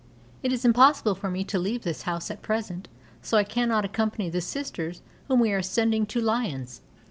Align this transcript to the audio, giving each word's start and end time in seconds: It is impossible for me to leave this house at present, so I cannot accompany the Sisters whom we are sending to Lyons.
It 0.41 0.51
is 0.51 0.65
impossible 0.65 1.13
for 1.13 1.29
me 1.29 1.43
to 1.43 1.59
leave 1.59 1.83
this 1.83 2.01
house 2.09 2.31
at 2.31 2.41
present, 2.41 2.87
so 3.21 3.37
I 3.37 3.43
cannot 3.43 3.85
accompany 3.85 4.31
the 4.31 4.41
Sisters 4.41 5.03
whom 5.27 5.39
we 5.39 5.51
are 5.51 5.61
sending 5.61 6.07
to 6.07 6.19
Lyons. 6.19 6.81